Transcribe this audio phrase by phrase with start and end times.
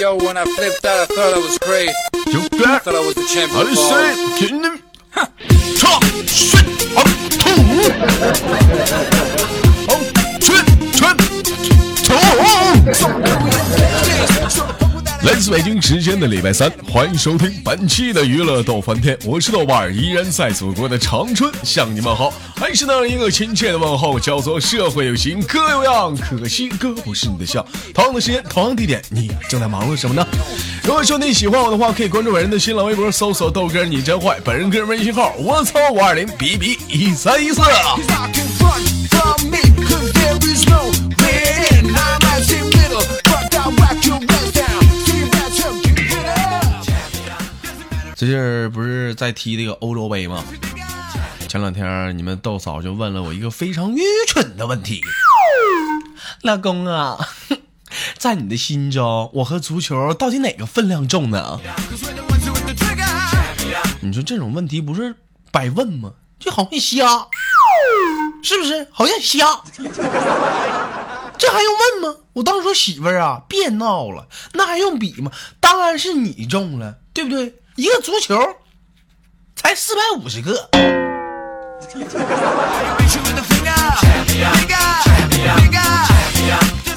[0.00, 1.90] ！Yo, when I flipped out, I thought I was great.
[2.32, 3.66] You I thought I was the champion.
[3.66, 4.82] I say, getting them.
[5.76, 6.64] Chop, shit,
[6.96, 8.59] up, two.
[15.50, 27.66] 北京时间的礼拜三，欢迎收听本期的娱乐逗翻天，我是豆瓣儿，依然在祖国的长春向你们好，还是那样一个亲切的问候，叫做社会有型哥有样，可惜哥不是你的笑。
[27.92, 30.24] 同样的时间，同样地点，你正在忙碌什么呢？
[30.84, 37.60] 如果说你喜欢我的话，可以关注本人的新浪微博，搜索豆哥你真坏，本人个人微信号我操五二零 b b 一三一四。
[49.20, 50.42] 在踢这个欧洲杯吗？
[51.46, 55.02] 前两天你们豆嫂就问了我一个非常愚蠢的问题，
[56.40, 57.18] 老公啊，
[58.16, 61.60] 在你的心中，我和足球到底哪个分量重呢？
[64.00, 65.14] 你说这种问题不是
[65.52, 66.12] 白问吗？
[66.38, 67.26] 就好像瞎，
[68.42, 68.88] 是不是？
[68.90, 69.62] 好像瞎，
[71.36, 72.20] 这还用问吗？
[72.32, 75.30] 我当时说媳妇儿啊，别闹了，那还用比吗？
[75.60, 77.56] 当然是你中了，对不对？
[77.76, 78.34] 一个足球
[79.74, 80.68] 四百五十个。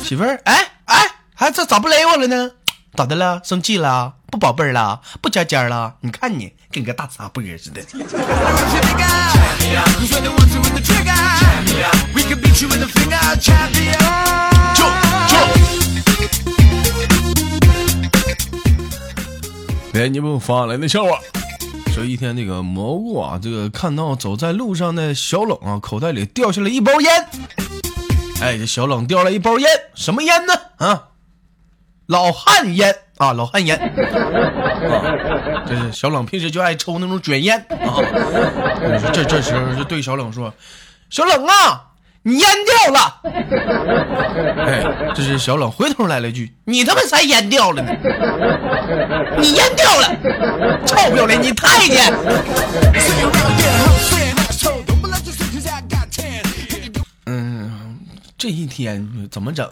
[0.04, 2.52] 媳妇儿，哎哎，还、哎、这咋不勒我了呢？
[2.96, 3.42] 咋的了？
[3.44, 4.14] 生气了？
[4.30, 5.02] 不宝贝儿了？
[5.22, 5.96] 不尖尖了？
[6.02, 7.82] 你看你跟个大傻波似的。
[19.94, 21.20] 连你们发来的笑话。
[21.94, 27.28] 说一天这个蘑菇啊，这个看到走在路上的小冷啊，口袋里掉下来一包烟。
[28.42, 30.54] 哎，这小冷掉了一包烟，什么烟呢？
[30.78, 31.10] 啊，
[32.08, 33.78] 老汉烟啊，老汉烟。
[33.78, 33.86] 啊，
[35.68, 38.02] 这是小冷平时就爱抽那种卷烟啊。
[39.14, 40.52] 这这时候就对小冷说
[41.12, 41.93] ：“小冷啊，
[42.26, 43.22] 你淹掉了。
[44.66, 44.82] 哎，
[45.14, 47.92] 这是小冷回头来了一句：“你他妈才淹掉了呢！
[49.38, 50.16] 你淹掉了，
[50.86, 52.14] 臭不要脸，你太监。
[57.26, 58.00] 嗯，
[58.38, 59.70] 这一天怎么整？”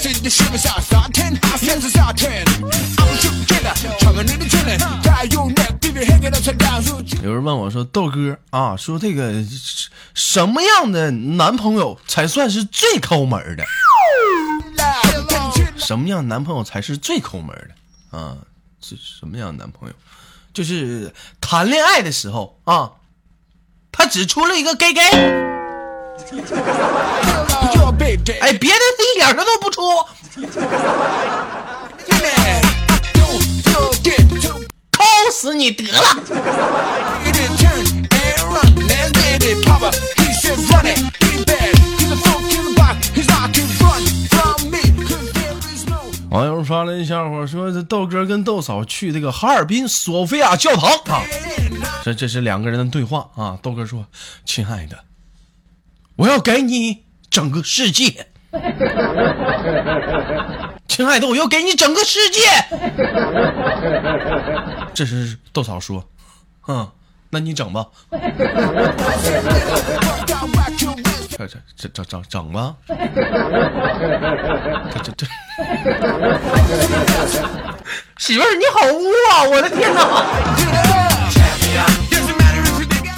[0.00, 0.20] Should I use that?
[0.20, 2.46] I said the shivers out, start ten, I said it's out ten.
[2.96, 4.78] I'm a true killer, 청은 in the chillin'.
[5.02, 6.82] Tie your neck, leave you hanging upside down.
[6.82, 9.44] So you 有人问我说：“豆哥啊，说这个
[10.14, 13.64] 什么样的男朋友才算是最抠门的？
[15.76, 17.48] 什么样男朋友才是最抠门
[18.10, 18.18] 的？
[18.18, 18.38] 啊，
[18.80, 19.94] 是什么样的男朋友？
[20.54, 22.92] 就是谈恋爱的时候啊，
[23.92, 25.59] 他只出了一个 gay gay。”
[28.40, 29.82] 哎，别的他一点儿他都不出。
[34.90, 36.00] 抠死你得了
[46.30, 51.24] 网友发了一笑话，说这豆哥跟豆嫂去这个哈尔滨索菲亚教堂啊，
[52.04, 53.58] 这这是两个人的对话啊。
[53.60, 54.06] 豆哥说
[54.46, 54.96] ：“亲爱的，
[56.20, 58.26] 我要给你整个世界。
[60.86, 62.42] ”亲爱的，我要给你整个世界。
[64.92, 66.06] 这是豆嫂说
[66.68, 66.86] ：“嗯，
[67.30, 67.86] 那你整吧。
[71.38, 72.74] 这这整整整吧。
[72.86, 72.94] 这
[75.02, 75.26] 这这。
[78.18, 79.44] 媳妇儿你好污啊！
[79.48, 80.02] 我的天哪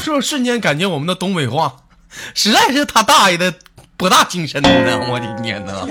[0.00, 1.74] 是不是瞬间感觉我们的东北话
[2.34, 3.52] 实在是他大爷的
[3.96, 4.68] 博大精深呢
[5.10, 5.86] 我的天哪。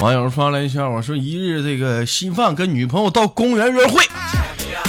[0.00, 4.04] 网友发来一下我说一日这个新饭跟女朋友到公园约会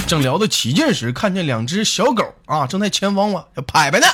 [0.05, 4.07] 正聊得起劲时看见两只小狗啊正在前往我这拍拍呢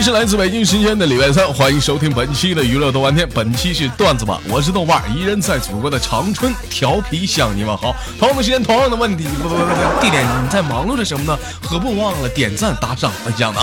[0.04, 7.96] 是来自北京时间的礼拜三，欢迎收听本期的娱乐逗玩天，本期是段子版，我是豆瓣儿，依然在祖国的长春调皮向你们好。
[8.18, 11.38] 同样的时间，同样的问题，不不不不，地点你在忙碌着什么呢？
[11.62, 13.60] 何不忘了点赞、打赏、分享呢？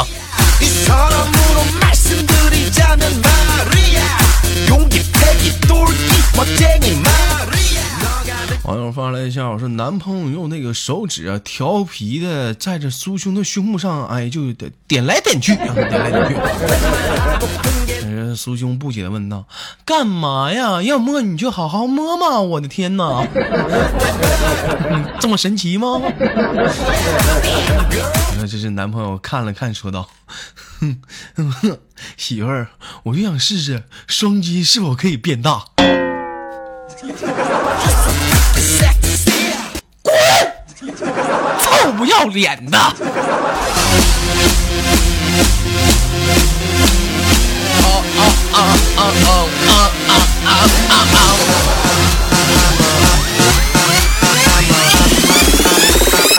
[9.31, 16.35] 一下，我说男朋友用那个手指啊，调皮的在这苏兄的胸部上，哎，就点点来点去，啊、点来点去。
[18.03, 19.45] 呃，苏兄不解的问道
[19.85, 20.83] ：“干嘛呀？
[20.83, 22.41] 要摸你就好好摸嘛！
[22.41, 23.25] 我的天哪，
[24.89, 26.01] 嗯 这么神奇吗？”
[28.37, 30.09] 那这是男朋友看了看，说道
[30.81, 31.01] ：“哼，
[31.35, 31.77] 哼
[32.17, 32.67] 媳妇儿，
[33.03, 35.67] 我就想试试双击是否可以变大。”
[42.01, 42.79] 不要脸的！
[42.79, 42.95] 啊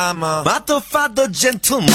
[0.00, 1.93] I'm a motherfucker gentleman.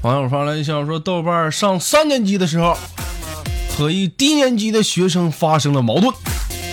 [0.00, 2.78] 网友发来一条说，豆瓣上三年级的时候，
[3.76, 6.10] 和一低年级的学生发生了矛盾，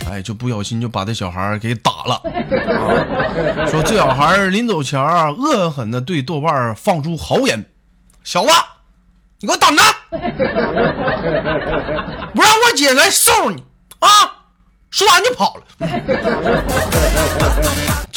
[0.10, 2.16] 哎，就不小心就把这小孩给打了。
[2.16, 7.64] 啊、 说这小孩临走前啊恶狠狠的对豆瓣放出豪言
[8.24, 8.52] ：“小子，
[9.40, 9.84] 你给我等着，
[12.34, 13.64] 不让我姐来收拾你
[14.00, 14.08] 啊！”
[14.92, 15.64] 说完就跑了。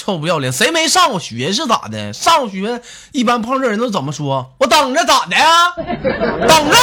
[0.03, 0.53] 臭不要脸！
[0.53, 2.13] 谁没上过学是咋的？
[2.13, 2.83] 上过学
[3.13, 4.53] 一般碰这人都怎么说？
[4.59, 5.73] 我等着咋的呀？
[5.77, 6.77] 等着，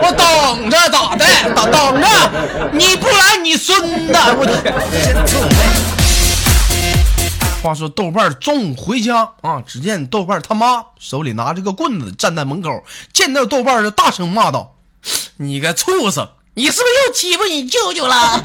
[0.00, 1.26] 我等着咋的？
[1.54, 2.08] 等等着，
[2.72, 4.14] 你不来你孙子！
[4.38, 4.74] 我天！
[7.62, 12.82] 话说豆瓣中午回家啊，只见豆瓣他妈手里拿着个棍子站在门口，
[13.12, 14.76] 见到豆瓣就大声骂道
[15.36, 16.26] ：“你个畜生！
[16.54, 18.42] 你是不是又欺负你舅舅了？”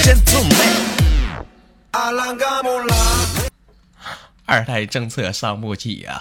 [0.00, 0.56] 真聪明
[1.90, 2.46] 阿嘎
[4.46, 6.18] 二胎政策伤不起呀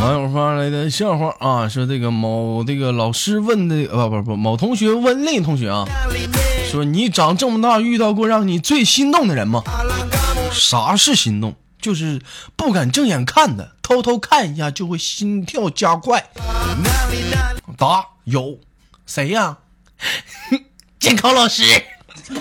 [0.00, 5.86] 网友发来的笑话啊说这个某这个老师问的不不不某同学问另一同学啊
[6.70, 9.62] 说你长这么大遇到过让你最心动的人吗？
[10.50, 11.54] 啥是心动？
[11.80, 12.20] 就是
[12.56, 16.30] 不敢正眼看的，偷偷看一下就会心跳加快。
[17.76, 18.58] 答有，
[19.06, 19.58] 谁呀？
[20.98, 21.62] 监考老师。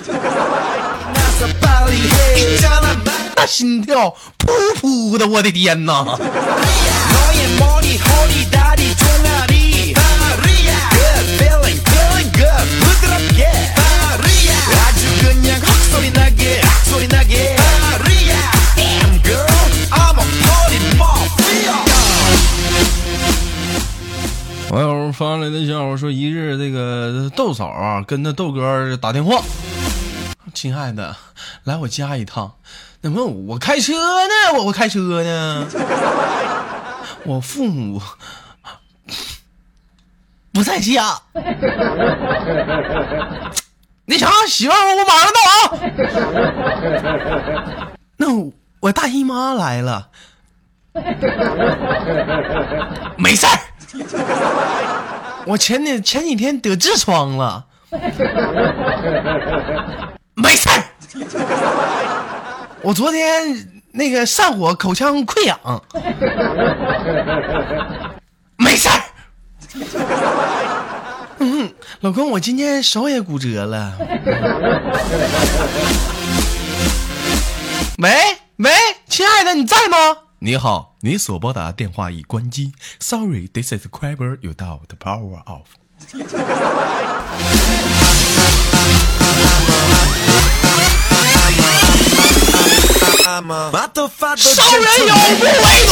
[3.35, 6.17] 那心跳噗噗的，我的天呐！
[25.17, 29.41] 发来的笑话说，一日这个豆嫂啊跟那豆哥打电话，
[30.53, 31.15] 亲爱的，
[31.63, 32.53] 来我家一趟。
[33.01, 35.65] 那么我开车呢，我我开车呢，
[37.23, 37.99] 我父母
[40.53, 41.19] 不在家。
[44.05, 45.61] 那啥，媳妇儿，我马上到啊。
[48.17, 50.09] 那我我大姨妈来了，
[53.17, 53.57] 没事儿。
[55.47, 57.65] 我前天前几天得痔疮了，
[60.33, 60.83] 没事儿。
[62.81, 65.57] 我昨天那个上火，口腔溃疡。
[68.57, 69.01] 没事儿。
[71.39, 73.93] 嗯，老公，我今天手也骨折了。
[77.99, 78.11] 喂
[78.57, 78.69] 喂，
[79.07, 79.97] 亲爱的，你在吗？
[80.39, 82.71] 你好，你所拨打电话已关机。
[82.99, 84.37] Sorry, this is Quiver.
[84.41, 85.65] You dialed the power off.
[94.37, 95.49] 少人有不为
[95.87, 95.91] 奴。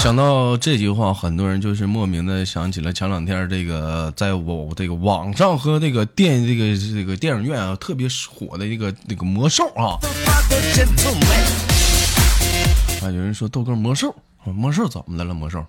[0.00, 10.00] 想到这句话，很多人就是莫名的想起了前两天这个在我这个网上和这个电这个这个电影院啊特别火的一个那个魔兽啊。
[13.02, 15.34] 啊，有人说豆哥魔兽，魔兽怎么的了？
[15.34, 15.66] 魔兽啊，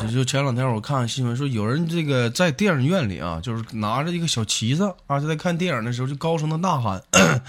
[0.00, 7.02] 这就前两天我看新闻说，有人这个在电影院里啊，就是拿着一个小旗子啊，就在看电影的时候就高声的呐喊。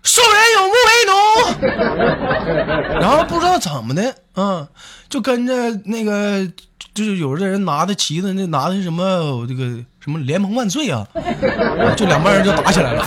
[0.00, 0.40] 兽人，
[3.00, 4.68] 然后不知道怎么的，啊，
[5.08, 6.46] 就跟着那个，
[6.94, 9.64] 就是有的人拿的旗子，那拿的是什么这个
[10.00, 11.06] 什么联盟万岁啊，
[11.96, 13.04] 就两帮人就打起来了。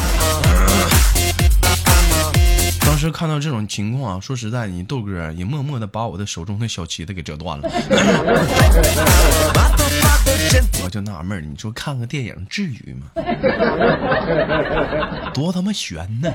[2.81, 7.69] 当时看到这种情况啊，说实在，你豆哥也默默的把我的手中的小旗子给折断了。
[10.83, 13.07] 我就纳闷儿，你说看个电影至于吗？
[15.33, 16.29] 多他妈悬呢！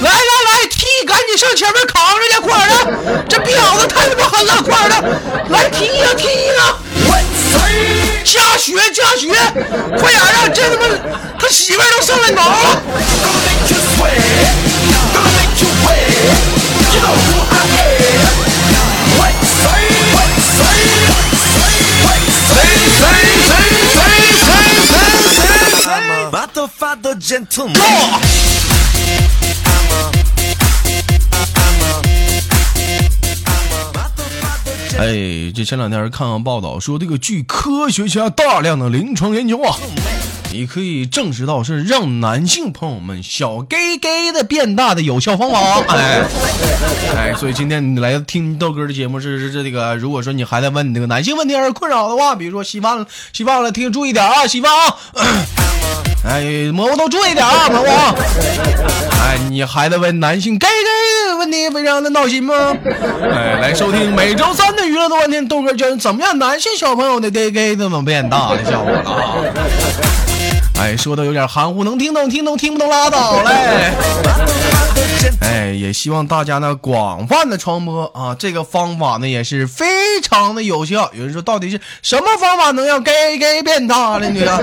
[0.00, 3.24] 来来来，踢，赶紧上前面扛着去，快点的！
[3.28, 5.08] 这婊子太他妈狠了，快点的！
[5.50, 6.26] 来踢呀踢
[6.56, 6.78] 呀！
[8.24, 9.28] 加血加血，
[9.98, 10.48] 快点的！
[10.54, 10.82] 这他妈
[11.38, 12.82] 他媳妇儿都上来挠了。
[34.98, 39.76] 哎，这前两天看看报道说，这个据科学家大量的临床研究啊，
[40.50, 45.58] 你可以证实到是让男性朋友们小 gay gay 的变大的有效方法。
[45.94, 46.24] 哎
[47.14, 54.96] 哎，所以今天你来听豆哥的节目是是这个，如果说你还在问你这个男性问题而困扰的话，比如说稀饭了稀饭了，听注意点啊，稀饭啊。
[56.24, 57.88] 哎，蘑菇都注意点啊，蘑菇。
[59.20, 62.74] 哎，你还在问男性 gay gay 的问题，非常的闹心吗？
[63.22, 69.34] 哎，来收听每周三的娱乐多半天，豆哥教你怎么样男性小朋友的 gay gay 怎么变大的效果了啊！
[70.78, 73.92] 哎，说的有点含糊，能听懂听懂，听不懂拉倒嘞。
[75.40, 81.10] 哎，也希望大家呢广泛的传播啊，这个方法呢也是非常的有效。
[81.12, 84.30] 有人说，到底是什么方法能让 gay gay 变大呢？
[84.30, 84.60] 你啊？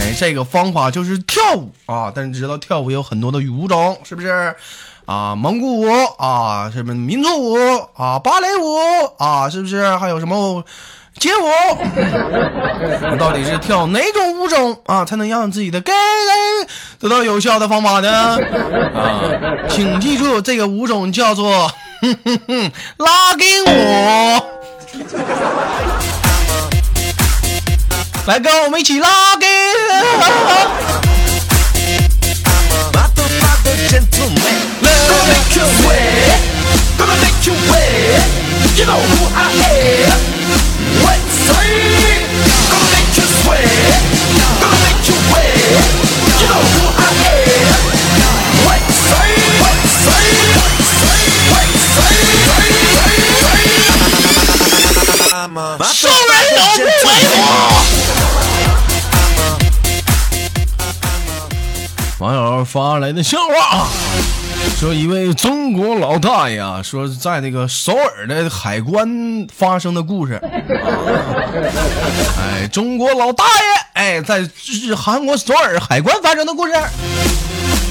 [0.00, 4.54] 哎，这个方法就是跳舞啊，但是知道跳舞有很多的舞种，是不是？
[5.06, 5.86] 啊，蒙古舞
[6.18, 7.56] 啊，什么民族舞
[7.94, 8.76] 啊，芭蕾舞
[9.18, 9.96] 啊，是不是？
[9.96, 10.64] 还有什么
[11.18, 11.46] 街舞？
[13.02, 18.36] 那到底是跳哪种舞种啊，才能让自己的 gay gay 得到有效的方法呢？
[18.94, 19.22] 啊，
[19.68, 21.68] 请记住，这个舞种叫做
[22.02, 24.42] 哼哼哼拉丁舞。
[28.26, 29.36] 来，跟我们一起拉
[33.96, 34.36] gentleman.
[34.84, 35.08] Love.
[35.08, 36.40] Gonna make you sweat.
[36.98, 38.28] Gonna make you wet.
[38.76, 40.20] You know who I am.
[41.00, 41.72] Wet, say.
[42.68, 43.64] Gonna make you sweat.
[44.60, 45.45] Gonna make you wet.
[62.66, 63.88] 发来的笑话啊，
[64.76, 70.34] 说一位中国老大爷啊，说在那个首尔的海关发生的故事。
[70.34, 70.42] 啊
[72.38, 73.50] 哎，中国老大爷，
[73.94, 76.72] 哎，在日韩国首尔海关发生的故事。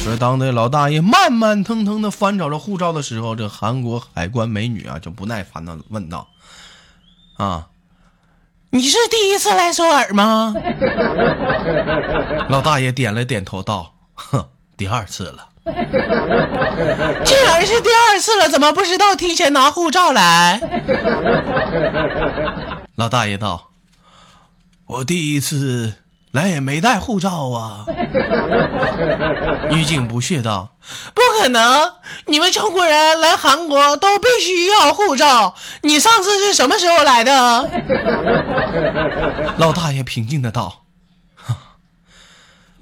[0.04, 6.28] 说当这老大爷慢慢腾腾的翻找着护照的时候，这韩国海关美女啊就不耐烦的问道
[7.38, 7.68] ：“啊，
[8.70, 10.54] 你是第一次来首尔吗？”
[12.50, 14.46] 老大爷点了点头，道：“哼，
[14.78, 15.48] 第二次了。
[17.26, 20.62] ”既然是第二次了，怎么不知道提前拿护照来？
[22.96, 23.70] 老大爷道
[24.88, 25.96] ：“我第一次
[26.32, 27.86] 来也没带护照啊。
[29.72, 30.76] 女警不屑道
[31.16, 31.94] ：“不可能，
[32.28, 35.56] 你们中国人来韩国都必须要护照。
[35.82, 37.68] 你上次是什么时候来的？”
[39.58, 40.84] 老大爷平静的道：“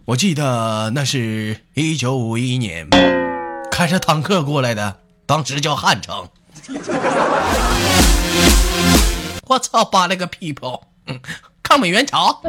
[0.06, 2.90] 我记得那是一九五一年，
[3.72, 6.28] 开着坦克过来的，当时叫汉城。
[9.48, 10.82] ”我操，扒了个 people，
[11.64, 12.42] 抗美援朝。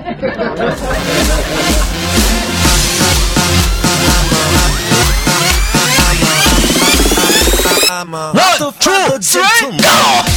[8.04, 9.08] One two three
[9.78, 10.34] go！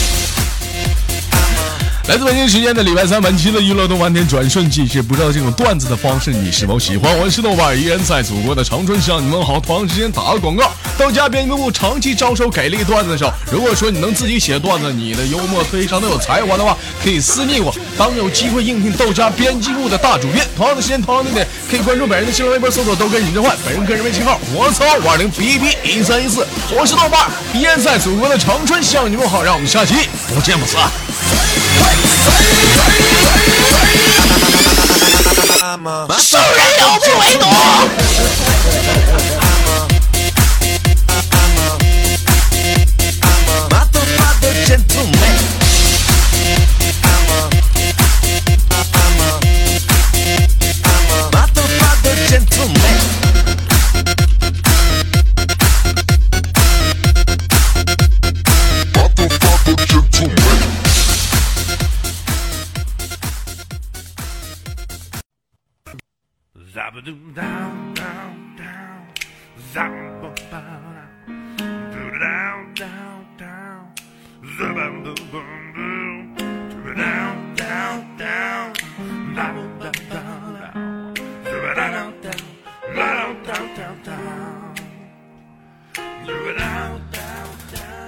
[2.08, 5.02] 来自北京时间的礼拜三，本期的娱乐动漫天转瞬即逝。
[5.02, 7.14] 不知道这种段子的方式你是否喜欢？
[7.20, 9.60] 我是豆瓣，依然在祖国的长春向你们好。
[9.60, 13.30] 同样时间打个广告，豆家编辑部长期招收给力段子手。
[13.52, 20.48] 如果说你能自己写段子，你的幽默非常的有才华的话，可以私密我，当有机会应聘豆家编辑部的大主编。
[20.56, 26.48] 同样的时间，同样的点，可以关注本人的新浪微博，搜索豆哥尹正焕，本人个人微信号我操五二零 b b 一三一四。
[26.72, 29.44] 我是豆瓣，依然在祖国的长春向你们好。
[29.44, 30.90] 让我们下期不见不散。
[36.20, 38.97] 受人有不为奴。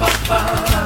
[0.00, 0.79] ba-ba